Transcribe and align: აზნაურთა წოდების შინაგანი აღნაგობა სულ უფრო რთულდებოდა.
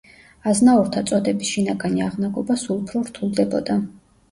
აზნაურთა 0.51 1.03
წოდების 1.11 1.51
შინაგანი 1.51 2.03
აღნაგობა 2.07 2.59
სულ 2.65 2.83
უფრო 2.87 3.05
რთულდებოდა. 3.13 3.81